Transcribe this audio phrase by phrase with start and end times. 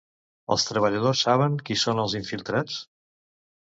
[0.55, 2.85] Els treballadors saben qui són els infiltrats?